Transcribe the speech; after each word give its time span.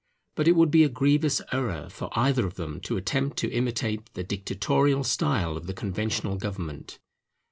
But 0.33 0.47
it 0.47 0.53
would 0.55 0.71
be 0.71 0.83
a 0.83 0.89
grievous 0.89 1.43
error 1.51 1.87
for 1.91 2.09
either 2.13 2.47
of 2.47 2.55
them 2.55 2.79
to 2.85 2.97
attempt 2.97 3.37
to 3.37 3.51
imitate 3.51 4.11
the 4.15 4.23
dictatorial 4.23 5.03
style 5.03 5.55
of 5.55 5.67
the 5.67 5.75
Conventional 5.75 6.37
government. 6.37 6.97